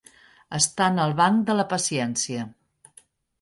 [0.59, 2.47] Estar en el banc de la paciència.